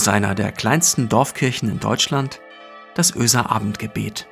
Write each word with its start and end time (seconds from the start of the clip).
aus 0.00 0.08
einer 0.08 0.34
der 0.34 0.50
kleinsten 0.50 1.10
Dorfkirchen 1.10 1.68
in 1.68 1.78
Deutschland, 1.78 2.40
das 2.94 3.14
Öser 3.14 3.50
Abendgebet. 3.50 4.26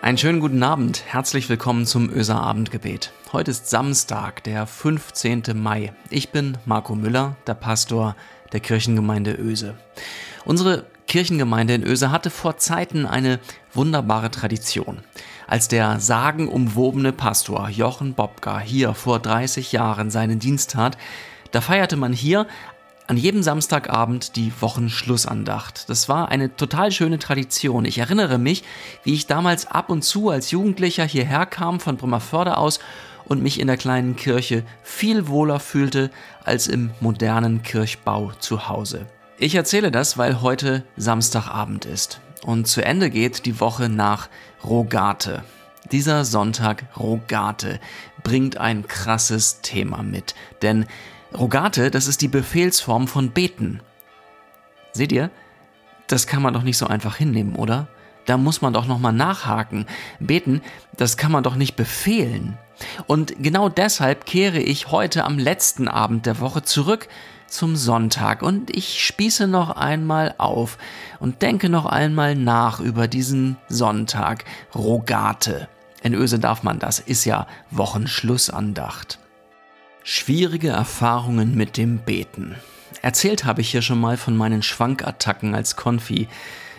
Einen 0.00 0.16
schönen 0.16 0.38
guten 0.38 0.62
Abend, 0.62 1.02
herzlich 1.08 1.48
willkommen 1.48 1.86
zum 1.86 2.08
Öser 2.12 2.40
Abendgebet. 2.40 3.12
Heute 3.32 3.50
ist 3.50 3.68
Samstag, 3.68 4.44
der 4.44 4.68
15. 4.68 5.42
Mai. 5.54 5.92
Ich 6.08 6.30
bin 6.30 6.56
Marco 6.66 6.94
Müller, 6.94 7.34
der 7.48 7.54
Pastor 7.54 8.14
der 8.52 8.60
Kirchengemeinde 8.60 9.34
Öse. 9.34 9.74
Unsere 10.44 10.86
Kirchengemeinde 11.08 11.74
in 11.74 11.82
Öse 11.82 12.12
hatte 12.12 12.30
vor 12.30 12.58
Zeiten 12.58 13.06
eine 13.06 13.40
wunderbare 13.74 14.30
Tradition. 14.30 15.02
Als 15.50 15.66
der 15.66 15.98
sagenumwobene 15.98 17.12
Pastor 17.12 17.68
Jochen 17.70 18.14
Bobka 18.14 18.60
hier 18.60 18.94
vor 18.94 19.18
30 19.18 19.72
Jahren 19.72 20.08
seinen 20.08 20.38
Dienst 20.38 20.70
tat, 20.70 20.96
da 21.50 21.60
feierte 21.60 21.96
man 21.96 22.12
hier 22.12 22.46
an 23.08 23.16
jedem 23.16 23.42
Samstagabend 23.42 24.36
die 24.36 24.52
Wochenschlussandacht. 24.60 25.90
Das 25.90 26.08
war 26.08 26.28
eine 26.28 26.54
total 26.54 26.92
schöne 26.92 27.18
Tradition. 27.18 27.84
Ich 27.84 27.98
erinnere 27.98 28.38
mich, 28.38 28.62
wie 29.02 29.12
ich 29.12 29.26
damals 29.26 29.66
ab 29.66 29.90
und 29.90 30.02
zu 30.04 30.30
als 30.30 30.52
Jugendlicher 30.52 31.04
hierher 31.04 31.46
kam 31.46 31.80
von 31.80 31.96
Bremerförde 31.96 32.56
aus 32.56 32.78
und 33.24 33.42
mich 33.42 33.58
in 33.58 33.66
der 33.66 33.76
kleinen 33.76 34.14
Kirche 34.14 34.62
viel 34.84 35.26
wohler 35.26 35.58
fühlte 35.58 36.12
als 36.44 36.68
im 36.68 36.90
modernen 37.00 37.64
Kirchbau 37.64 38.30
zu 38.38 38.68
Hause. 38.68 39.04
Ich 39.36 39.56
erzähle 39.56 39.90
das, 39.90 40.16
weil 40.16 40.42
heute 40.42 40.84
Samstagabend 40.96 41.86
ist 41.86 42.20
und 42.44 42.66
zu 42.66 42.84
Ende 42.84 43.10
geht 43.10 43.46
die 43.46 43.60
Woche 43.60 43.88
nach 43.88 44.28
Rogate. 44.64 45.44
Dieser 45.92 46.24
Sonntag 46.24 46.84
Rogate 46.96 47.80
bringt 48.22 48.58
ein 48.58 48.86
krasses 48.86 49.60
Thema 49.60 50.02
mit, 50.02 50.34
denn 50.62 50.86
Rogate, 51.36 51.90
das 51.90 52.06
ist 52.06 52.22
die 52.22 52.28
Befehlsform 52.28 53.08
von 53.08 53.30
beten. 53.30 53.80
Seht 54.92 55.12
ihr? 55.12 55.30
Das 56.06 56.26
kann 56.26 56.42
man 56.42 56.54
doch 56.54 56.62
nicht 56.62 56.76
so 56.76 56.86
einfach 56.86 57.16
hinnehmen, 57.16 57.54
oder? 57.54 57.86
Da 58.26 58.36
muss 58.36 58.62
man 58.62 58.72
doch 58.72 58.86
nochmal 58.86 59.12
nachhaken. 59.12 59.86
Beten, 60.18 60.60
das 60.96 61.16
kann 61.16 61.32
man 61.32 61.42
doch 61.42 61.54
nicht 61.54 61.76
befehlen. 61.76 62.58
Und 63.06 63.34
genau 63.42 63.68
deshalb 63.68 64.26
kehre 64.26 64.58
ich 64.58 64.90
heute 64.90 65.24
am 65.24 65.38
letzten 65.38 65.88
Abend 65.88 66.26
der 66.26 66.40
Woche 66.40 66.62
zurück 66.62 67.08
zum 67.50 67.76
Sonntag 67.76 68.42
und 68.42 68.74
ich 68.74 69.04
spieße 69.04 69.46
noch 69.46 69.70
einmal 69.70 70.34
auf 70.38 70.78
und 71.18 71.42
denke 71.42 71.68
noch 71.68 71.86
einmal 71.86 72.34
nach 72.34 72.80
über 72.80 73.08
diesen 73.08 73.56
Sonntag 73.68 74.44
Rogate. 74.74 75.68
In 76.02 76.14
Öse 76.14 76.38
darf 76.38 76.62
man 76.62 76.78
das, 76.78 76.98
ist 76.98 77.24
ja 77.24 77.46
Wochenschlussandacht. 77.70 79.18
Schwierige 80.02 80.68
Erfahrungen 80.68 81.54
mit 81.54 81.76
dem 81.76 81.98
Beten. 81.98 82.54
Erzählt 83.02 83.44
habe 83.44 83.60
ich 83.60 83.70
hier 83.70 83.82
schon 83.82 84.00
mal 84.00 84.16
von 84.16 84.36
meinen 84.36 84.62
Schwankattacken 84.62 85.54
als 85.54 85.76
Konfi. 85.76 86.28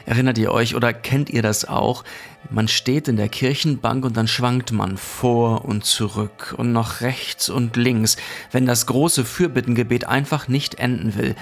Erinnert 0.06 0.38
ihr 0.38 0.52
euch 0.52 0.76
oder 0.76 0.94
kennt 0.94 1.30
ihr 1.30 1.42
das 1.42 1.66
auch? 1.66 2.04
Man 2.50 2.68
steht 2.68 3.08
in 3.08 3.18
der 3.18 3.30
Kirchenbank 3.30 4.04
und 4.04 4.18
dann 4.18 4.28
schwankt 4.28 4.72
man 4.72 4.98
vor 4.98 5.66
und 5.66 5.86
zurück 5.86 6.56
und 6.58 6.72
nach 6.72 7.02
rechts 7.02 7.50
und 7.50 7.78
links, 7.78 8.18
wenn 8.52 8.66
das 8.66 8.86
große 8.86 9.26
Fürbittengebet 9.26 10.06
einfach 10.06 10.48
nicht 10.48 10.76
enden 10.76 11.16
will. 11.16 11.36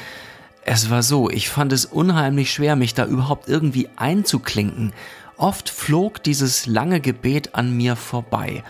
Es 0.63 0.89
war 0.89 1.03
so, 1.03 1.29
ich 1.29 1.49
fand 1.49 1.73
es 1.73 1.85
unheimlich 1.85 2.51
schwer, 2.51 2.75
mich 2.75 2.93
da 2.93 3.05
überhaupt 3.05 3.47
irgendwie 3.47 3.89
einzuklinken. 3.95 4.94
Oft 5.38 5.69
flog 5.69 6.21
dieses 6.21 6.66
lange 6.66 6.99
Gebet 6.99 7.55
an 7.55 7.75
mir 7.75 7.95
vorbei. 7.95 8.63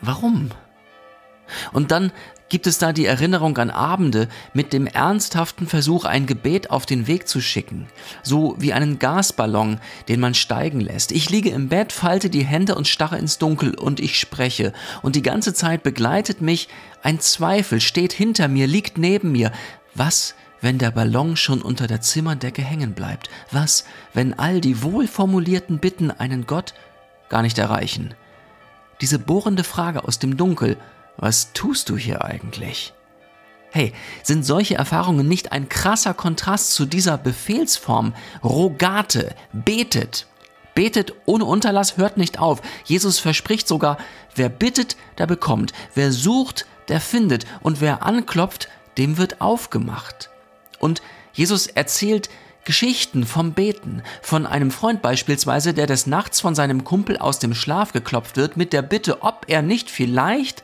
Warum? 0.00 0.50
Und 1.72 1.90
dann 1.90 2.12
gibt 2.48 2.66
es 2.66 2.78
da 2.78 2.92
die 2.92 3.06
Erinnerung 3.06 3.56
an 3.58 3.70
Abende 3.70 4.28
mit 4.52 4.72
dem 4.72 4.86
ernsthaften 4.86 5.66
Versuch, 5.66 6.04
ein 6.04 6.26
Gebet 6.26 6.70
auf 6.70 6.86
den 6.86 7.06
Weg 7.06 7.28
zu 7.28 7.40
schicken, 7.40 7.88
so 8.22 8.56
wie 8.58 8.72
einen 8.72 8.98
Gasballon, 8.98 9.80
den 10.08 10.20
man 10.20 10.34
steigen 10.34 10.80
lässt. 10.80 11.12
Ich 11.12 11.30
liege 11.30 11.50
im 11.50 11.68
Bett, 11.68 11.92
falte 11.92 12.30
die 12.30 12.44
Hände 12.44 12.74
und 12.74 12.88
starre 12.88 13.18
ins 13.18 13.38
Dunkel 13.38 13.74
und 13.74 14.00
ich 14.00 14.18
spreche, 14.18 14.72
und 15.02 15.16
die 15.16 15.22
ganze 15.22 15.54
Zeit 15.54 15.82
begleitet 15.82 16.40
mich 16.40 16.68
ein 17.02 17.20
Zweifel, 17.20 17.80
steht 17.80 18.12
hinter 18.12 18.48
mir, 18.48 18.66
liegt 18.66 18.98
neben 18.98 19.32
mir. 19.32 19.52
Was, 19.94 20.34
wenn 20.60 20.78
der 20.78 20.90
Ballon 20.90 21.36
schon 21.36 21.62
unter 21.62 21.86
der 21.86 22.00
Zimmerdecke 22.00 22.62
hängen 22.62 22.94
bleibt? 22.94 23.28
Was, 23.50 23.84
wenn 24.14 24.38
all 24.38 24.60
die 24.60 24.82
wohlformulierten 24.82 25.78
Bitten 25.78 26.10
einen 26.10 26.46
Gott 26.46 26.74
gar 27.28 27.42
nicht 27.42 27.58
erreichen? 27.58 28.14
Diese 29.00 29.18
bohrende 29.18 29.62
Frage 29.62 30.04
aus 30.04 30.18
dem 30.18 30.36
Dunkel, 30.36 30.76
was 31.18 31.52
tust 31.52 31.88
du 31.88 31.96
hier 31.96 32.24
eigentlich? 32.24 32.94
Hey, 33.70 33.92
sind 34.22 34.44
solche 34.44 34.76
Erfahrungen 34.76 35.28
nicht 35.28 35.52
ein 35.52 35.68
krasser 35.68 36.14
Kontrast 36.14 36.72
zu 36.72 36.86
dieser 36.86 37.18
Befehlsform? 37.18 38.14
Rogate, 38.42 39.34
betet. 39.52 40.26
Betet 40.74 41.12
ohne 41.26 41.44
Unterlass, 41.44 41.96
hört 41.96 42.16
nicht 42.16 42.38
auf. 42.38 42.62
Jesus 42.84 43.18
verspricht 43.18 43.68
sogar, 43.68 43.98
wer 44.36 44.48
bittet, 44.48 44.96
der 45.18 45.26
bekommt. 45.26 45.72
Wer 45.94 46.12
sucht, 46.12 46.66
der 46.86 47.00
findet. 47.00 47.46
Und 47.60 47.80
wer 47.80 48.04
anklopft, 48.06 48.68
dem 48.96 49.18
wird 49.18 49.40
aufgemacht. 49.40 50.30
Und 50.78 51.02
Jesus 51.32 51.66
erzählt 51.66 52.30
Geschichten 52.64 53.26
vom 53.26 53.52
Beten, 53.52 54.02
von 54.22 54.46
einem 54.46 54.70
Freund 54.70 55.02
beispielsweise, 55.02 55.74
der 55.74 55.86
des 55.86 56.06
Nachts 56.06 56.40
von 56.40 56.54
seinem 56.54 56.84
Kumpel 56.84 57.18
aus 57.18 57.38
dem 57.38 57.54
Schlaf 57.54 57.92
geklopft 57.92 58.36
wird 58.36 58.56
mit 58.56 58.72
der 58.72 58.82
Bitte, 58.82 59.22
ob 59.22 59.46
er 59.48 59.62
nicht 59.62 59.90
vielleicht 59.90 60.62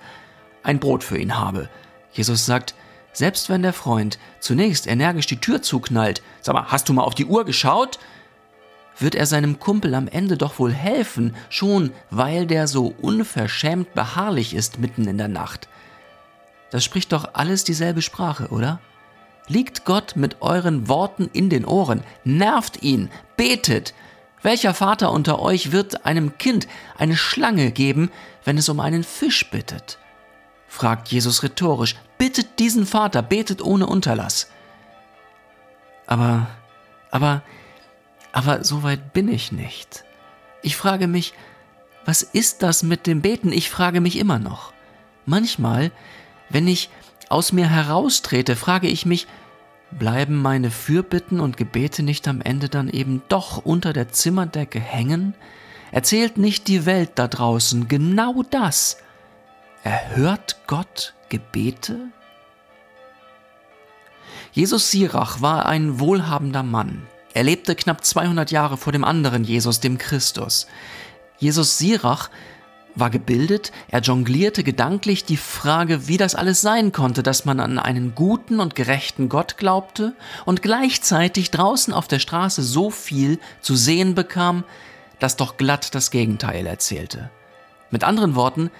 ein 0.65 0.81
Brot 0.81 1.05
für 1.05 1.19
ihn 1.19 1.39
habe. 1.39 1.69
Jesus 2.13 2.45
sagt, 2.47 2.75
selbst 3.13 3.49
wenn 3.49 3.63
der 3.63 3.73
Freund 3.73 4.19
zunächst 4.41 4.89
energisch 4.89 5.27
die 5.27 5.41
Tür 5.41 5.63
zuknallt, 5.63 6.23
sag 6.41 6.55
mal, 6.55 6.67
hast 6.67 6.89
du 6.89 6.93
mal 6.93 7.05
auf 7.05 7.15
die 7.15 7.27
Uhr 7.27 7.45
geschaut? 7.45 8.01
Wird 8.99 9.15
er 9.15 9.27
seinem 9.27 9.61
Kumpel 9.61 9.95
am 9.95 10.09
Ende 10.09 10.37
doch 10.37 10.59
wohl 10.59 10.73
helfen, 10.73 11.37
schon 11.49 11.93
weil 12.11 12.47
der 12.47 12.67
so 12.67 12.95
unverschämt 13.01 13.95
beharrlich 13.95 14.55
ist 14.55 14.79
mitten 14.79 15.07
in 15.07 15.19
der 15.19 15.29
Nacht. 15.29 15.69
Das 16.71 16.83
spricht 16.83 17.13
doch 17.13 17.35
alles 17.35 17.63
dieselbe 17.63 18.03
Sprache, 18.03 18.49
oder? 18.49 18.81
Liegt 19.47 19.85
Gott 19.85 20.17
mit 20.17 20.43
euren 20.43 20.89
Worten 20.89 21.29
in 21.33 21.51
den 21.51 21.65
Ohren, 21.65 22.03
nervt 22.25 22.83
ihn, 22.83 23.11
betet. 23.37 23.95
Welcher 24.43 24.75
Vater 24.75 25.13
unter 25.13 25.41
euch 25.41 25.71
wird 25.71 26.05
einem 26.05 26.37
Kind 26.39 26.67
eine 26.97 27.17
Schlange 27.17 27.71
geben, 27.71 28.11
wenn 28.45 28.59
es 28.59 28.69
um 28.69 28.81
einen 28.81 29.05
Fisch 29.05 29.51
bittet? 29.51 29.99
Fragt 30.75 31.09
Jesus 31.09 31.45
rhetorisch. 31.45 31.95
Bittet 32.19 32.59
diesen 32.59 32.85
Vater, 32.85 33.23
betet 33.23 33.63
ohne 33.63 33.87
Unterlass. 33.87 34.51
Aber, 36.07 36.49
aber, 37.13 37.43
aber 38.33 38.65
so 38.65 38.83
weit 38.83 39.13
bin 39.13 39.29
ich 39.29 39.53
nicht. 39.53 40.05
Ich 40.63 40.77
frage 40.77 41.07
mich, 41.07 41.33
was 42.05 42.23
ist 42.23 42.63
das 42.63 42.83
mit 42.83 43.07
dem 43.07 43.23
Beten? 43.23 43.53
Ich 43.53 43.71
frage 43.71 44.01
mich 44.01 44.19
immer 44.19 44.41
noch. 44.41 44.73
Manchmal, 45.27 45.93
wenn 46.51 46.67
ich 46.67 46.91
aus 47.29 47.53
mir 47.53 47.69
heraustrete, 47.71 48.57
frage 48.57 48.89
ich 48.89 49.07
mich, 49.07 49.29
bleiben 49.93 50.43
meine 50.43 50.73
Fürbitten 50.73 51.39
und 51.39 51.57
Gebete 51.57 52.03
nicht 52.03 52.27
am 52.27 52.41
Ende 52.41 52.69
dann 52.69 52.89
eben 52.89 53.23
doch 53.29 53.65
unter 53.65 53.93
der 53.93 54.11
Zimmerdecke 54.11 54.81
hängen? 54.81 55.35
Erzählt 55.93 56.37
nicht 56.37 56.67
die 56.67 56.85
Welt 56.85 57.13
da 57.15 57.29
draußen 57.29 57.87
genau 57.87 58.43
das, 58.51 58.99
Erhört 59.85 60.57
Gott 60.67 61.13
Gebete? 61.29 62.09
Jesus 64.53 64.91
Sirach 64.91 65.43
war 65.43 65.67
ein 65.67 66.01
wohlhabender 66.01 66.63
Mann. 66.63 67.07
Er 67.35 67.43
lebte 67.43 67.75
knapp 67.75 68.03
200 68.03 68.51
Jahre 68.51 68.79
vor 68.79 68.95
dem 68.95 69.05
anderen 69.05 69.45
Jesus, 69.45 69.81
dem 69.81 69.99
Christus. 69.99 70.69
Jesus 71.37 71.77
Sirach 71.77 72.31
war 72.95 73.11
gebildet, 73.11 73.73
er 73.89 74.01
jonglierte 74.01 74.65
gedanklich 74.65 75.27
die 75.27 75.37
Frage, 75.37 76.09
wie 76.09 76.17
das 76.17 76.35
alles 76.35 76.63
sein 76.63 76.93
konnte, 76.93 77.23
dass 77.23 77.45
man 77.45 77.61
an 77.61 77.79
einen 77.79 78.15
guten 78.15 78.61
und 78.61 78.75
gerechten 78.75 79.29
Gott 79.29 79.59
glaubte 79.59 80.15
und 80.47 80.63
gleichzeitig 80.63 81.51
draußen 81.51 81.93
auf 81.93 82.09
der 82.09 82.21
Straße 82.21 82.63
so 82.63 82.89
viel 82.89 83.39
zu 83.61 83.77
sehen 83.77 84.15
bekam, 84.15 84.65
das 85.19 85.37
doch 85.37 85.59
glatt 85.59 85.95
das 85.95 86.11
Gegenteil 86.11 86.67
erzählte. 86.67 87.31
Mit 87.91 88.03
anderen 88.03 88.35
Worten, 88.35 88.71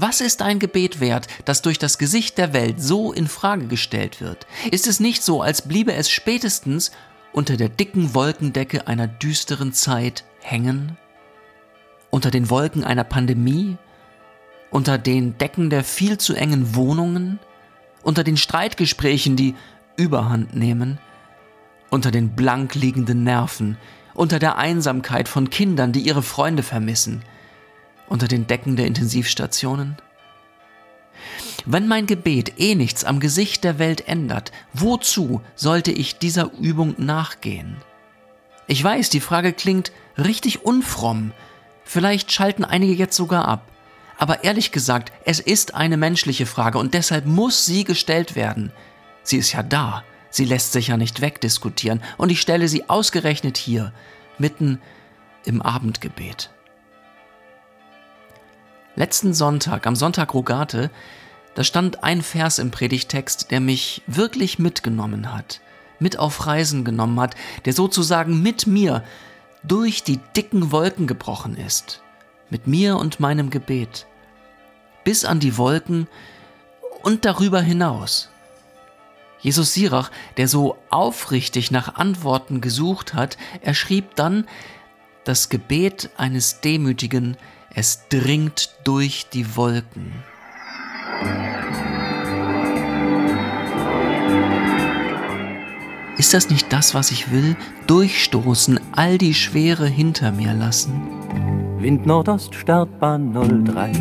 was 0.00 0.22
ist 0.22 0.40
ein 0.40 0.58
Gebet 0.58 1.00
wert, 1.00 1.26
das 1.44 1.60
durch 1.60 1.78
das 1.78 1.98
Gesicht 1.98 2.38
der 2.38 2.54
Welt 2.54 2.82
so 2.82 3.12
in 3.12 3.28
Frage 3.28 3.66
gestellt 3.66 4.20
wird? 4.20 4.46
Ist 4.70 4.86
es 4.86 4.98
nicht 4.98 5.22
so, 5.22 5.42
als 5.42 5.62
bliebe 5.62 5.92
es 5.92 6.10
spätestens 6.10 6.90
unter 7.32 7.56
der 7.56 7.68
dicken 7.68 8.14
Wolkendecke 8.14 8.86
einer 8.86 9.06
düsteren 9.06 9.72
Zeit 9.74 10.24
hängen? 10.40 10.96
Unter 12.08 12.30
den 12.30 12.48
Wolken 12.48 12.82
einer 12.82 13.04
Pandemie? 13.04 13.76
Unter 14.70 14.96
den 14.96 15.36
Decken 15.36 15.68
der 15.68 15.84
viel 15.84 16.16
zu 16.16 16.34
engen 16.34 16.74
Wohnungen? 16.74 17.38
Unter 18.02 18.24
den 18.24 18.38
Streitgesprächen, 18.38 19.36
die 19.36 19.54
Überhand 19.96 20.56
nehmen? 20.56 20.98
Unter 21.90 22.10
den 22.10 22.30
blank 22.30 22.74
liegenden 22.74 23.22
Nerven? 23.22 23.76
Unter 24.14 24.38
der 24.38 24.56
Einsamkeit 24.56 25.28
von 25.28 25.50
Kindern, 25.50 25.92
die 25.92 26.00
ihre 26.00 26.22
Freunde 26.22 26.62
vermissen? 26.62 27.22
Unter 28.10 28.28
den 28.28 28.46
Decken 28.46 28.76
der 28.76 28.86
Intensivstationen? 28.86 29.96
Wenn 31.64 31.88
mein 31.88 32.06
Gebet 32.06 32.58
eh 32.58 32.74
nichts 32.74 33.04
am 33.04 33.20
Gesicht 33.20 33.64
der 33.64 33.78
Welt 33.78 34.06
ändert, 34.08 34.52
wozu 34.74 35.40
sollte 35.54 35.92
ich 35.92 36.18
dieser 36.18 36.50
Übung 36.60 36.94
nachgehen? 36.98 37.76
Ich 38.66 38.82
weiß, 38.82 39.10
die 39.10 39.20
Frage 39.20 39.52
klingt 39.52 39.92
richtig 40.16 40.64
unfromm. 40.64 41.32
Vielleicht 41.84 42.32
schalten 42.32 42.64
einige 42.64 42.92
jetzt 42.92 43.16
sogar 43.16 43.46
ab. 43.48 43.66
Aber 44.16 44.44
ehrlich 44.44 44.70
gesagt, 44.70 45.12
es 45.24 45.40
ist 45.40 45.74
eine 45.74 45.96
menschliche 45.96 46.46
Frage 46.46 46.78
und 46.78 46.94
deshalb 46.94 47.26
muss 47.26 47.64
sie 47.64 47.84
gestellt 47.84 48.36
werden. 48.36 48.72
Sie 49.22 49.38
ist 49.38 49.52
ja 49.52 49.62
da. 49.62 50.04
Sie 50.30 50.44
lässt 50.44 50.72
sich 50.72 50.88
ja 50.88 50.96
nicht 50.96 51.20
wegdiskutieren 51.20 52.02
und 52.16 52.30
ich 52.30 52.40
stelle 52.40 52.68
sie 52.68 52.88
ausgerechnet 52.88 53.56
hier, 53.56 53.92
mitten 54.38 54.80
im 55.44 55.60
Abendgebet. 55.60 56.50
Letzten 59.00 59.32
Sonntag, 59.32 59.86
am 59.86 59.96
Sonntag 59.96 60.34
Rogate, 60.34 60.90
da 61.54 61.64
stand 61.64 62.04
ein 62.04 62.20
Vers 62.20 62.58
im 62.58 62.70
Predigtext, 62.70 63.50
der 63.50 63.58
mich 63.58 64.02
wirklich 64.06 64.58
mitgenommen 64.58 65.32
hat, 65.32 65.62
mit 66.00 66.18
auf 66.18 66.46
Reisen 66.46 66.84
genommen 66.84 67.18
hat, 67.18 67.34
der 67.64 67.72
sozusagen 67.72 68.42
mit 68.42 68.66
mir 68.66 69.02
durch 69.62 70.02
die 70.02 70.18
dicken 70.36 70.70
Wolken 70.70 71.06
gebrochen 71.06 71.56
ist, 71.56 72.02
mit 72.50 72.66
mir 72.66 72.98
und 72.98 73.20
meinem 73.20 73.48
Gebet, 73.48 74.06
bis 75.02 75.24
an 75.24 75.40
die 75.40 75.56
Wolken 75.56 76.06
und 77.02 77.24
darüber 77.24 77.62
hinaus. 77.62 78.28
Jesus 79.38 79.72
Sirach, 79.72 80.10
der 80.36 80.46
so 80.46 80.76
aufrichtig 80.90 81.70
nach 81.70 81.94
Antworten 81.94 82.60
gesucht 82.60 83.14
hat, 83.14 83.38
er 83.62 83.72
schrieb 83.72 84.14
dann, 84.16 84.46
das 85.24 85.48
Gebet 85.48 86.10
eines 86.18 86.60
Demütigen, 86.60 87.38
es 87.74 88.08
dringt 88.08 88.74
durch 88.84 89.28
die 89.32 89.56
Wolken. 89.56 90.12
Ist 96.18 96.34
das 96.34 96.50
nicht 96.50 96.72
das, 96.72 96.94
was 96.94 97.12
ich 97.12 97.30
will? 97.30 97.56
Durchstoßen, 97.86 98.78
all 98.92 99.16
die 99.16 99.34
Schwere 99.34 99.86
hinter 99.86 100.32
mir 100.32 100.52
lassen? 100.52 100.92
Wind 101.78 102.04
Nordost, 102.04 102.54
Startbahn 102.54 103.32
03. 103.32 103.92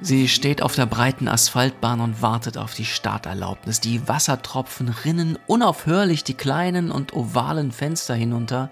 Sie 0.00 0.26
steht 0.26 0.62
auf 0.62 0.74
der 0.74 0.86
breiten 0.86 1.28
Asphaltbahn 1.28 2.00
und 2.00 2.22
wartet 2.22 2.58
auf 2.58 2.74
die 2.74 2.84
Starterlaubnis. 2.84 3.78
Die 3.78 4.08
Wassertropfen 4.08 4.88
rinnen 4.88 5.38
unaufhörlich 5.46 6.24
die 6.24 6.34
kleinen 6.34 6.90
und 6.90 7.14
ovalen 7.14 7.70
Fenster 7.70 8.14
hinunter. 8.14 8.70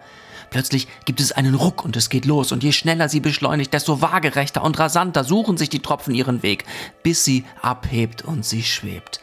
Plötzlich 0.50 0.88
gibt 1.04 1.20
es 1.20 1.32
einen 1.32 1.54
Ruck 1.54 1.84
und 1.84 1.96
es 1.96 2.10
geht 2.10 2.24
los. 2.24 2.52
Und 2.52 2.62
je 2.62 2.72
schneller 2.72 3.08
sie 3.08 3.20
beschleunigt, 3.20 3.72
desto 3.72 4.02
waagerechter 4.02 4.62
und 4.62 4.78
rasanter 4.78 5.24
suchen 5.24 5.56
sich 5.56 5.70
die 5.70 5.78
Tropfen 5.78 6.14
ihren 6.14 6.42
Weg, 6.42 6.64
bis 7.02 7.24
sie 7.24 7.44
abhebt 7.62 8.22
und 8.22 8.44
sie 8.44 8.64
schwebt, 8.64 9.20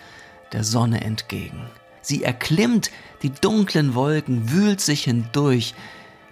der 0.54 0.64
Sonne 0.64 1.02
entgegen. 1.02 1.70
Sie 2.02 2.24
erklimmt 2.24 2.90
die 3.22 3.32
dunklen 3.32 3.94
Wolken, 3.94 4.50
wühlt 4.52 4.80
sich 4.80 5.04
hindurch, 5.04 5.74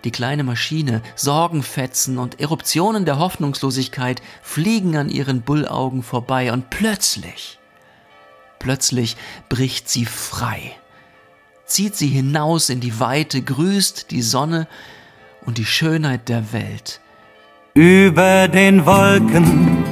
die 0.06 0.12
kleine 0.12 0.44
Maschine, 0.44 1.02
Sorgenfetzen 1.16 2.18
und 2.18 2.40
Eruptionen 2.40 3.06
der 3.06 3.20
Hoffnungslosigkeit 3.20 4.22
fliegen 4.42 4.96
an 4.96 5.10
ihren 5.10 5.42
Bullaugen 5.42 6.04
vorbei 6.04 6.54
und 6.54 6.70
plötzlich, 6.70 7.60
plötzlich 8.60 9.18
bricht 9.50 9.90
sie 9.90 10.06
frei, 10.06 10.78
zieht 11.66 11.96
sie 11.96 12.08
hinaus 12.08 12.70
in 12.70 12.80
die 12.80 13.00
Weite, 13.00 13.42
grüßt 13.42 14.12
die 14.12 14.22
Sonne 14.22 14.68
und 15.46 15.58
die 15.58 15.66
Schönheit 15.66 16.30
der 16.30 16.54
Welt. 16.54 17.02
Über 17.74 18.48
den 18.48 18.86
Wolken 18.86 19.84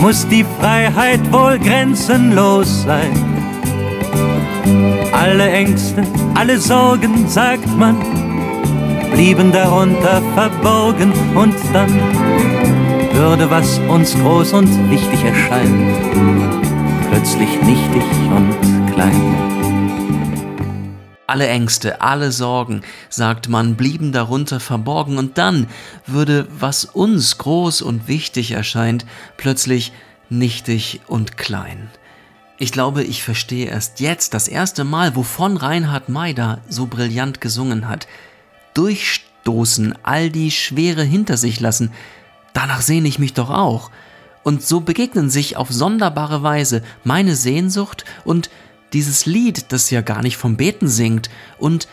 muss 0.00 0.26
die 0.28 0.44
Freiheit 0.60 1.20
wohl 1.32 1.58
grenzenlos 1.58 2.82
sein. 2.84 3.12
Alle 5.12 5.50
Ängste, 5.50 6.04
alle 6.34 6.58
Sorgen, 6.58 7.28
sagt 7.28 7.66
man, 7.76 7.98
blieben 9.12 9.50
darunter 9.50 10.22
verborgen 10.34 11.12
und 11.34 11.54
dann 11.72 11.92
würde, 13.14 13.50
was 13.50 13.80
uns 13.88 14.14
groß 14.14 14.52
und 14.52 14.90
wichtig 14.90 15.24
erscheint, 15.24 15.96
plötzlich 17.10 17.50
nichtig 17.62 18.04
und 18.30 18.92
klein. 18.94 19.57
Alle 21.28 21.46
Ängste, 21.46 22.00
alle 22.00 22.32
Sorgen, 22.32 22.80
sagt 23.10 23.50
man, 23.50 23.76
blieben 23.76 24.12
darunter 24.12 24.60
verborgen 24.60 25.18
und 25.18 25.36
dann 25.36 25.66
würde, 26.06 26.48
was 26.58 26.86
uns 26.86 27.36
groß 27.36 27.82
und 27.82 28.08
wichtig 28.08 28.52
erscheint, 28.52 29.04
plötzlich 29.36 29.92
nichtig 30.30 31.02
und 31.06 31.36
klein. 31.36 31.90
Ich 32.56 32.72
glaube, 32.72 33.04
ich 33.04 33.22
verstehe 33.22 33.66
erst 33.66 34.00
jetzt 34.00 34.32
das 34.32 34.48
erste 34.48 34.84
Mal, 34.84 35.16
wovon 35.16 35.58
Reinhard 35.58 36.08
Maider 36.08 36.62
so 36.68 36.86
brillant 36.86 37.42
gesungen 37.42 37.88
hat 37.88 38.08
durchstoßen, 38.72 39.96
all 40.04 40.30
die 40.30 40.50
Schwere 40.50 41.02
hinter 41.02 41.36
sich 41.36 41.60
lassen, 41.60 41.92
danach 42.54 42.80
sehne 42.80 43.06
ich 43.06 43.18
mich 43.18 43.34
doch 43.34 43.50
auch. 43.50 43.90
Und 44.44 44.62
so 44.62 44.80
begegnen 44.80 45.28
sich 45.28 45.58
auf 45.58 45.70
sonderbare 45.70 46.42
Weise 46.42 46.82
meine 47.04 47.36
Sehnsucht 47.36 48.06
und 48.24 48.48
dieses 48.92 49.26
Lied, 49.26 49.72
das 49.72 49.90
ja 49.90 50.00
gar 50.00 50.22
nicht 50.22 50.36
vom 50.36 50.56
Beten 50.56 50.88
singt, 50.88 51.30
und 51.58 51.88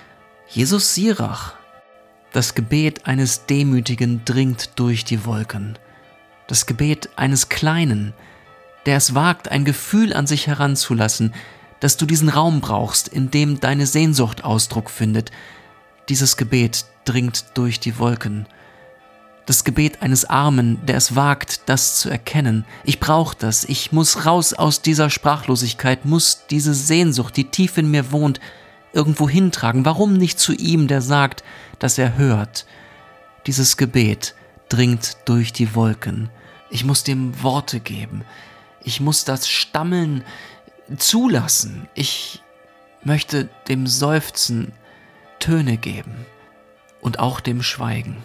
Jesus 0.48 0.94
Sirach. 0.94 1.56
Das 2.32 2.56
Gebet 2.56 3.08
eines 3.08 3.46
Demütigen 3.46 4.24
dringt 4.26 4.72
durch 4.76 5.06
die 5.06 5.26
Wolken. 5.26 5.78
Das 6.48 6.66
Gebet 6.66 7.10
eines 7.16 7.50
Kleinen, 7.50 8.14
der 8.86 8.98
es 8.98 9.16
wagt, 9.16 9.50
ein 9.50 9.66
Gefühl 9.66 10.14
an 10.14 10.28
sich 10.28 10.48
heranzulassen, 10.48 11.34
dass 11.80 11.98
du 11.98 12.06
diesen 12.06 12.30
Raum 12.30 12.62
brauchst, 12.62 13.08
in 13.08 13.32
dem 13.32 13.60
deine 13.60 13.86
Sehnsucht 13.86 14.44
Ausdruck 14.44 14.90
findet, 14.90 15.32
dieses 16.10 16.38
Gebet 16.38 16.86
dringt 17.04 17.46
durch 17.56 17.80
die 17.80 17.98
Wolken. 17.98 18.48
Das 19.46 19.64
Gebet 19.64 20.02
eines 20.02 20.26
Armen, 20.26 20.84
der 20.86 20.98
es 20.98 21.16
wagt, 21.16 21.70
das 21.70 22.00
zu 22.00 22.10
erkennen. 22.10 22.66
Ich 22.84 23.00
brauche 23.00 23.38
das. 23.38 23.64
Ich 23.64 23.92
muss 23.92 24.26
raus 24.26 24.54
aus 24.54 24.82
dieser 24.82 25.12
Sprachlosigkeit, 25.12 26.06
muss 26.06 26.48
diese 26.50 26.74
Sehnsucht, 26.74 27.38
die 27.38 27.46
tief 27.46 27.78
in 27.78 27.92
mir 27.92 28.12
wohnt, 28.12 28.40
irgendwo 28.92 29.30
hintragen. 29.30 29.86
Warum 29.86 30.14
nicht 30.14 30.40
zu 30.40 30.54
ihm, 30.54 30.88
der 30.88 31.02
sagt, 31.02 31.44
dass 31.78 32.00
er 32.00 32.18
hört? 32.18 32.66
Dieses 33.46 33.78
Gebet 33.78 34.34
dringt 34.70 35.18
durch 35.26 35.54
die 35.54 35.76
Wolken. 35.76 36.30
Ich 36.72 36.84
muss 36.84 37.04
dem 37.04 37.44
Worte 37.44 37.80
geben. 37.80 38.26
Ich 38.84 39.00
muss 39.00 39.26
das 39.26 39.48
Stammeln 39.48 40.24
zulassen. 40.98 41.88
Ich 41.94 42.42
möchte 43.04 43.50
dem 43.68 43.86
Seufzen 43.86 44.72
Töne 45.40 45.78
geben 45.78 46.26
und 47.02 47.20
auch 47.20 47.40
dem 47.40 47.62
Schweigen. 47.62 48.18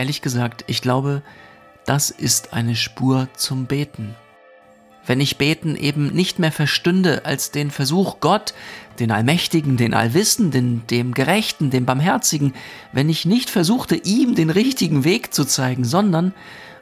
Ehrlich 0.00 0.22
gesagt, 0.22 0.64
ich 0.66 0.80
glaube, 0.80 1.20
das 1.84 2.08
ist 2.08 2.54
eine 2.54 2.74
Spur 2.74 3.28
zum 3.36 3.66
Beten. 3.66 4.14
Wenn 5.04 5.20
ich 5.20 5.36
Beten 5.36 5.76
eben 5.76 6.06
nicht 6.14 6.38
mehr 6.38 6.52
verstünde 6.52 7.26
als 7.26 7.50
den 7.50 7.70
Versuch, 7.70 8.18
Gott, 8.20 8.54
den 8.98 9.10
Allmächtigen, 9.10 9.76
den 9.76 9.92
Allwissenden, 9.92 10.86
dem 10.86 11.12
Gerechten, 11.12 11.68
dem 11.68 11.84
Barmherzigen, 11.84 12.54
wenn 12.94 13.10
ich 13.10 13.26
nicht 13.26 13.50
versuchte, 13.50 13.94
ihm 13.94 14.34
den 14.34 14.48
richtigen 14.48 15.04
Weg 15.04 15.34
zu 15.34 15.44
zeigen, 15.44 15.84
sondern 15.84 16.32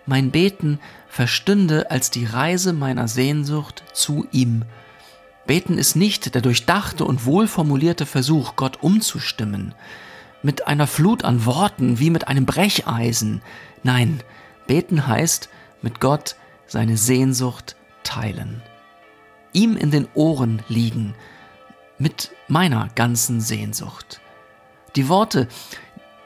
mein 0.07 0.31
Beten 0.31 0.79
verstünde 1.09 1.91
als 1.91 2.13
die 2.13 2.25
Reise 2.25 2.73
meiner 2.73 3.09
Sehnsucht 3.09 3.83
zu 3.95 4.29
ihm 4.31 4.65
Beten 5.49 5.79
ist 5.79 5.97
nicht 5.97 6.35
der 6.35 6.43
durchdachte 6.43 7.07
und 7.07 7.25
wohlformulierte 7.25 8.05
Versuch, 8.05 8.55
Gott 8.55 8.83
umzustimmen, 8.83 9.75
mit 10.43 10.67
einer 10.67 10.87
Flut 10.87 11.25
an 11.25 11.45
Worten 11.45 11.99
wie 11.99 12.11
mit 12.11 12.29
einem 12.29 12.47
Brecheisen. 12.47 13.43
Nein, 13.83 14.23
beten 14.67 15.07
heißt 15.07 15.49
mit 15.83 16.01
Gott 16.01 16.37
seine 16.67 16.97
Sehnsucht 16.97 17.77
teilen. 18.05 18.63
Ihm 19.53 19.77
in 19.77 19.91
den 19.91 20.07
Ohren 20.15 20.63
liegen 20.69 21.15
mit 21.99 22.31
meiner 22.47 22.89
ganzen 22.95 23.41
Sehnsucht. 23.41 24.21
Die 24.97 25.09
Worte 25.09 25.49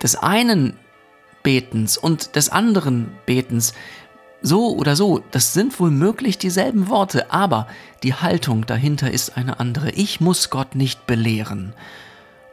des 0.03 0.17
einen 0.17 0.77
Betens 1.43 1.97
und 1.97 2.37
des 2.37 2.51
anderen 2.51 3.13
Betens 3.27 3.73
so 4.43 4.77
oder 4.77 4.97
so, 4.97 5.23
das 5.31 5.53
sind 5.53 5.79
wohl 5.79 5.91
möglich 5.91 6.37
dieselben 6.37 6.89
Worte, 6.89 7.33
aber 7.33 7.69
die 8.03 8.15
Haltung 8.15 8.67
dahinter 8.67 9.11
ist 9.11 9.37
eine 9.37 9.61
andere. 9.61 9.91
Ich 9.91 10.21
muss 10.21 10.51
Gott 10.51 10.75
nicht 10.75 11.07
belehren. 11.07 11.75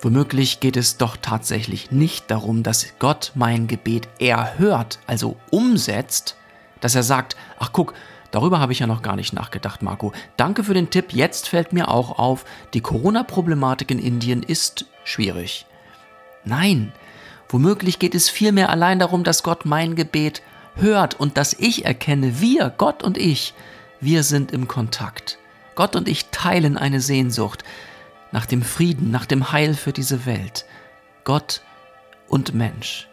Womöglich 0.01 0.59
geht 0.59 0.77
es 0.77 0.97
doch 0.97 1.17
tatsächlich 1.17 1.91
nicht 1.91 2.31
darum, 2.31 2.63
dass 2.63 2.87
Gott 2.99 3.31
mein 3.35 3.67
Gebet 3.67 4.07
erhört, 4.19 4.99
also 5.07 5.35
umsetzt, 5.51 6.37
dass 6.79 6.95
er 6.95 7.03
sagt, 7.03 7.35
ach 7.59 7.71
guck, 7.73 7.93
darüber 8.31 8.59
habe 8.59 8.71
ich 8.71 8.79
ja 8.79 8.87
noch 8.87 9.01
gar 9.01 9.17
nicht 9.17 9.33
nachgedacht, 9.33 9.81
Marco. 9.81 10.13
Danke 10.37 10.63
für 10.63 10.73
den 10.73 10.89
Tipp, 10.89 11.11
jetzt 11.11 11.49
fällt 11.49 11.73
mir 11.73 11.89
auch 11.89 12.17
auf, 12.17 12.45
die 12.73 12.81
Corona-Problematik 12.81 13.91
in 13.91 13.99
Indien 13.99 14.41
ist 14.41 14.85
schwierig. 15.03 15.65
Nein, 16.45 16.93
Womöglich 17.49 17.97
geht 17.97 18.13
es 18.13 18.29
vielmehr 18.29 18.69
allein 18.69 18.99
darum, 18.99 19.23
dass 19.23 19.41
Gott 19.41 19.65
mein 19.65 19.95
Gebet 19.95 20.43
hört 20.75 21.19
und 21.19 21.35
dass 21.37 21.53
ich 21.53 21.83
erkenne, 21.83 22.39
wir, 22.39 22.71
Gott 22.77 23.03
und 23.03 23.17
ich, 23.17 23.55
wir 23.99 24.21
sind 24.23 24.51
im 24.51 24.67
Kontakt. 24.67 25.39
Gott 25.73 25.95
und 25.95 26.07
ich 26.07 26.27
teilen 26.27 26.77
eine 26.77 27.01
Sehnsucht 27.01 27.63
nach 28.31 28.45
dem 28.45 28.61
Frieden, 28.61 29.11
nach 29.11 29.25
dem 29.25 29.51
Heil 29.51 29.73
für 29.73 29.93
diese 29.93 30.25
Welt. 30.25 30.65
Gott 31.23 31.61
und 32.27 32.53
Mensch. 32.53 33.07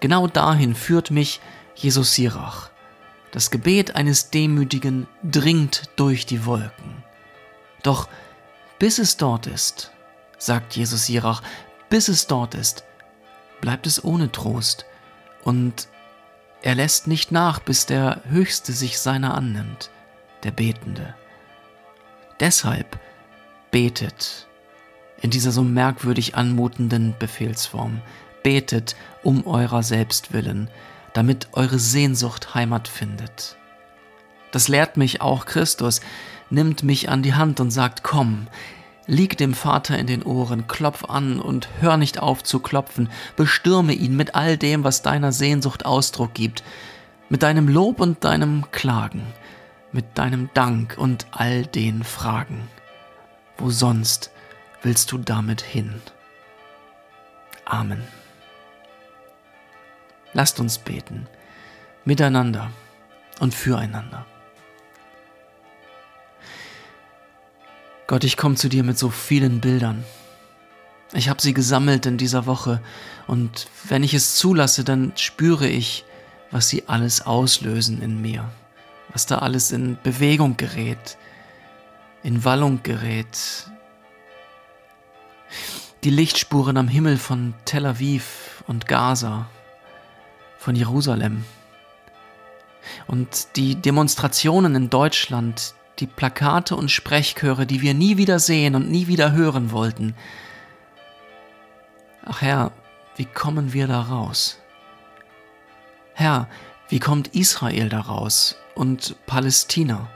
Genau 0.00 0.26
dahin 0.26 0.74
führt 0.74 1.10
mich 1.10 1.40
Jesus 1.74 2.14
Sirach. 2.14 2.70
Das 3.30 3.50
Gebet 3.50 3.96
eines 3.96 4.30
Demütigen 4.30 5.08
dringt 5.22 5.90
durch 5.96 6.26
die 6.26 6.46
Wolken. 6.46 7.02
Doch 7.82 8.08
bis 8.78 8.98
es 8.98 9.16
dort 9.16 9.46
ist, 9.46 9.92
sagt 10.38 10.76
Jesus 10.76 11.06
Sirach, 11.06 11.42
bis 11.88 12.08
es 12.08 12.26
dort 12.26 12.54
ist, 12.54 12.84
bleibt 13.60 13.86
es 13.86 14.02
ohne 14.04 14.30
Trost 14.30 14.84
und 15.42 15.88
er 16.62 16.74
lässt 16.74 17.06
nicht 17.06 17.30
nach, 17.30 17.60
bis 17.60 17.86
der 17.86 18.22
Höchste 18.28 18.72
sich 18.72 18.98
seiner 18.98 19.34
annimmt, 19.34 19.90
der 20.42 20.50
Betende. 20.50 21.14
Deshalb 22.40 22.98
betet 23.74 24.46
in 25.20 25.30
dieser 25.30 25.50
so 25.50 25.64
merkwürdig 25.64 26.36
anmutenden 26.36 27.16
Befehlsform. 27.18 28.02
Betet 28.44 28.94
um 29.24 29.48
eurer 29.48 29.82
selbst 29.82 30.32
willen, 30.32 30.70
damit 31.12 31.48
eure 31.54 31.80
Sehnsucht 31.80 32.54
Heimat 32.54 32.86
findet. 32.86 33.56
Das 34.52 34.68
lehrt 34.68 34.96
mich 34.96 35.22
auch 35.22 35.44
Christus, 35.44 36.02
nimmt 36.50 36.84
mich 36.84 37.08
an 37.08 37.24
die 37.24 37.34
Hand 37.34 37.58
und 37.58 37.72
sagt, 37.72 38.04
komm, 38.04 38.46
lieg 39.08 39.36
dem 39.38 39.54
Vater 39.54 39.98
in 39.98 40.06
den 40.06 40.22
Ohren, 40.22 40.68
klopf 40.68 41.06
an 41.06 41.40
und 41.40 41.68
hör 41.80 41.96
nicht 41.96 42.20
auf 42.20 42.44
zu 42.44 42.60
klopfen, 42.60 43.08
bestürme 43.34 43.92
ihn 43.92 44.14
mit 44.14 44.36
all 44.36 44.56
dem, 44.56 44.84
was 44.84 45.02
deiner 45.02 45.32
Sehnsucht 45.32 45.84
Ausdruck 45.84 46.32
gibt, 46.32 46.62
mit 47.28 47.42
deinem 47.42 47.66
Lob 47.66 47.98
und 47.98 48.22
deinem 48.22 48.70
Klagen, 48.70 49.26
mit 49.90 50.16
deinem 50.16 50.48
Dank 50.54 50.94
und 50.96 51.26
all 51.32 51.66
den 51.66 52.04
Fragen. 52.04 52.68
Wo 53.58 53.70
sonst 53.70 54.30
willst 54.82 55.12
du 55.12 55.18
damit 55.18 55.62
hin? 55.62 56.00
Amen. 57.64 58.02
Lasst 60.32 60.60
uns 60.60 60.78
beten, 60.78 61.26
miteinander 62.04 62.70
und 63.40 63.54
füreinander. 63.54 64.26
Gott, 68.06 68.24
ich 68.24 68.36
komme 68.36 68.56
zu 68.56 68.68
dir 68.68 68.84
mit 68.84 68.98
so 68.98 69.08
vielen 69.08 69.60
Bildern. 69.60 70.04
Ich 71.12 71.28
habe 71.28 71.40
sie 71.40 71.54
gesammelt 71.54 72.06
in 72.06 72.18
dieser 72.18 72.44
Woche 72.46 72.82
und 73.26 73.68
wenn 73.88 74.02
ich 74.02 74.12
es 74.12 74.36
zulasse, 74.36 74.84
dann 74.84 75.12
spüre 75.16 75.68
ich, 75.68 76.04
was 76.50 76.68
sie 76.68 76.88
alles 76.88 77.24
auslösen 77.24 78.02
in 78.02 78.20
mir, 78.20 78.50
was 79.12 79.26
da 79.26 79.38
alles 79.38 79.72
in 79.72 79.96
Bewegung 80.02 80.56
gerät, 80.56 81.16
in 82.24 82.42
Wallung 82.42 82.82
gerät. 82.82 83.68
Die 86.02 86.10
Lichtspuren 86.10 86.76
am 86.76 86.88
Himmel 86.88 87.18
von 87.18 87.54
Tel 87.66 87.86
Aviv 87.86 88.64
und 88.66 88.88
Gaza, 88.88 89.46
von 90.58 90.74
Jerusalem. 90.74 91.44
Und 93.06 93.56
die 93.56 93.76
Demonstrationen 93.76 94.74
in 94.74 94.90
Deutschland, 94.90 95.74
die 95.98 96.06
Plakate 96.06 96.76
und 96.76 96.90
Sprechchöre, 96.90 97.66
die 97.66 97.82
wir 97.82 97.94
nie 97.94 98.16
wieder 98.16 98.38
sehen 98.38 98.74
und 98.74 98.90
nie 98.90 99.06
wieder 99.06 99.32
hören 99.32 99.70
wollten. 99.70 100.14
Ach 102.24 102.40
Herr, 102.40 102.72
wie 103.16 103.26
kommen 103.26 103.74
wir 103.74 103.86
da 103.86 104.00
raus? 104.00 104.58
Herr, 106.14 106.48
wie 106.88 107.00
kommt 107.00 107.28
Israel 107.28 107.90
da 107.90 108.00
raus 108.00 108.56
und 108.74 109.14
Palästina? 109.26 110.08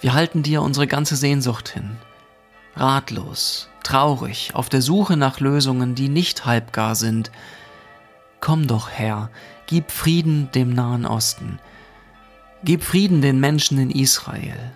Wir 0.00 0.14
halten 0.14 0.42
dir 0.42 0.62
unsere 0.62 0.86
ganze 0.86 1.16
Sehnsucht 1.16 1.68
hin, 1.68 1.96
ratlos, 2.74 3.68
traurig, 3.82 4.50
auf 4.54 4.68
der 4.68 4.82
Suche 4.82 5.16
nach 5.16 5.40
Lösungen, 5.40 5.94
die 5.94 6.08
nicht 6.08 6.46
halbgar 6.46 6.94
sind, 6.94 7.30
Komm 8.40 8.66
doch, 8.66 8.88
Herr, 8.88 9.30
gib 9.66 9.90
Frieden 9.90 10.50
dem 10.52 10.72
Nahen 10.72 11.04
Osten. 11.04 11.58
Gib 12.64 12.82
Frieden 12.82 13.20
den 13.20 13.38
Menschen 13.38 13.78
in 13.78 13.90
Israel, 13.90 14.72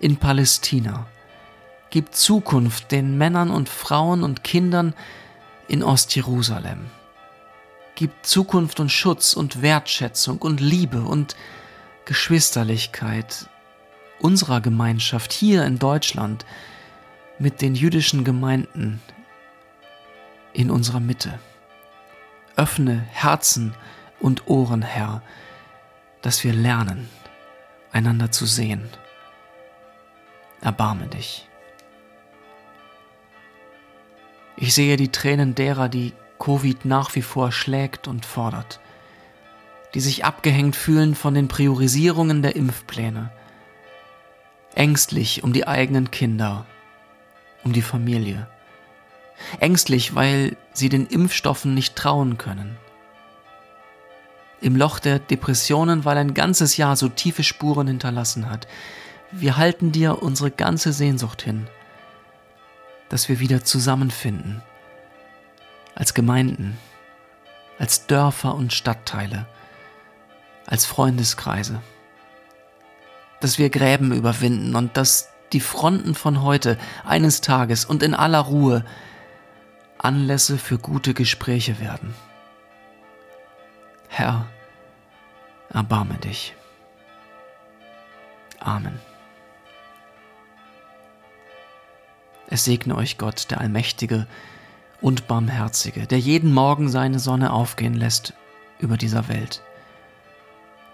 in 0.00 0.16
Palästina. 0.16 1.06
Gib 1.90 2.14
Zukunft 2.14 2.90
den 2.90 3.16
Männern 3.16 3.50
und 3.50 3.68
Frauen 3.68 4.24
und 4.24 4.42
Kindern 4.42 4.94
in 5.68 5.84
Ostjerusalem. 5.84 6.86
Gib 7.94 8.10
Zukunft 8.22 8.80
und 8.80 8.90
Schutz 8.90 9.34
und 9.34 9.62
Wertschätzung 9.62 10.38
und 10.38 10.60
Liebe 10.60 11.02
und 11.02 11.36
Geschwisterlichkeit 12.06 13.48
unserer 14.20 14.60
Gemeinschaft 14.60 15.32
hier 15.32 15.64
in 15.64 15.78
Deutschland 15.78 16.44
mit 17.38 17.62
den 17.62 17.74
jüdischen 17.74 18.24
Gemeinden 18.24 19.00
in 20.52 20.70
unserer 20.70 21.00
Mitte. 21.00 21.38
Öffne 22.56 23.00
Herzen 23.10 23.74
und 24.20 24.46
Ohren, 24.46 24.82
Herr, 24.82 25.22
dass 26.22 26.44
wir 26.44 26.52
lernen, 26.52 27.08
einander 27.92 28.30
zu 28.30 28.46
sehen. 28.46 28.88
Erbarme 30.60 31.06
dich. 31.06 31.48
Ich 34.56 34.74
sehe 34.74 34.98
die 34.98 35.10
Tränen 35.10 35.54
derer, 35.54 35.88
die 35.88 36.12
Covid 36.38 36.84
nach 36.84 37.14
wie 37.14 37.22
vor 37.22 37.50
schlägt 37.50 38.08
und 38.08 38.26
fordert, 38.26 38.80
die 39.94 40.00
sich 40.00 40.24
abgehängt 40.24 40.76
fühlen 40.76 41.14
von 41.14 41.32
den 41.32 41.48
Priorisierungen 41.48 42.42
der 42.42 42.56
Impfpläne, 42.56 43.32
ängstlich 44.74 45.42
um 45.42 45.52
die 45.52 45.66
eigenen 45.66 46.10
Kinder, 46.10 46.66
um 47.64 47.72
die 47.72 47.82
Familie 47.82 48.48
ängstlich, 49.58 50.14
weil 50.14 50.56
sie 50.72 50.88
den 50.88 51.06
Impfstoffen 51.06 51.74
nicht 51.74 51.96
trauen 51.96 52.38
können. 52.38 52.76
Im 54.60 54.76
Loch 54.76 54.98
der 54.98 55.18
Depressionen, 55.18 56.04
weil 56.04 56.18
ein 56.18 56.34
ganzes 56.34 56.76
Jahr 56.76 56.96
so 56.96 57.08
tiefe 57.08 57.42
Spuren 57.42 57.86
hinterlassen 57.86 58.50
hat. 58.50 58.68
Wir 59.30 59.56
halten 59.56 59.92
dir 59.92 60.22
unsere 60.22 60.50
ganze 60.50 60.92
Sehnsucht 60.92 61.42
hin, 61.42 61.66
dass 63.08 63.28
wir 63.28 63.40
wieder 63.40 63.64
zusammenfinden, 63.64 64.62
als 65.94 66.14
Gemeinden, 66.14 66.76
als 67.78 68.06
Dörfer 68.06 68.54
und 68.54 68.72
Stadtteile, 68.72 69.46
als 70.66 70.84
Freundeskreise, 70.84 71.80
dass 73.40 73.58
wir 73.58 73.70
Gräben 73.70 74.12
überwinden 74.12 74.76
und 74.76 74.96
dass 74.96 75.30
die 75.52 75.60
Fronten 75.60 76.14
von 76.14 76.42
heute 76.42 76.78
eines 77.04 77.40
Tages 77.40 77.84
und 77.84 78.02
in 78.02 78.14
aller 78.14 78.40
Ruhe 78.40 78.84
Anlässe 79.98 80.56
für 80.56 80.78
gute 80.78 81.12
Gespräche 81.12 81.80
werden. 81.80 82.14
Herr, 84.08 84.46
erbarme 85.68 86.14
dich. 86.14 86.54
Amen. 88.60 88.98
Es 92.48 92.64
segne 92.64 92.96
euch 92.96 93.16
Gott, 93.18 93.50
der 93.50 93.60
Allmächtige 93.60 94.26
und 95.00 95.28
Barmherzige, 95.28 96.06
der 96.06 96.18
jeden 96.18 96.52
Morgen 96.52 96.88
seine 96.88 97.18
Sonne 97.18 97.52
aufgehen 97.52 97.94
lässt 97.94 98.34
über 98.80 98.96
dieser 98.96 99.28
Welt, 99.28 99.62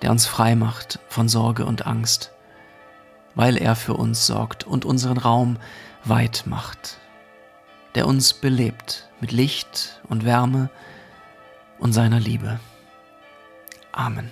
der 0.03 0.11
uns 0.11 0.27
frei 0.27 0.55
macht 0.55 0.99
von 1.09 1.29
Sorge 1.29 1.65
und 1.65 1.87
Angst, 1.87 2.33
weil 3.37 3.57
er 3.57 3.77
für 3.77 3.95
uns 3.95 4.27
sorgt 4.27 4.65
und 4.65 4.85
unseren 4.85 5.19
Raum 5.19 5.59
weit 6.05 6.43
macht 6.47 6.99
der 7.97 8.07
uns 8.07 8.35
belebt 8.35 9.09
mit 9.21 9.33
Licht 9.33 10.03
und 10.09 10.27
Wärme 10.27 10.69
und 11.79 11.95
seiner 11.95 12.21
Liebe. 12.21 12.61
Amen. 13.91 14.31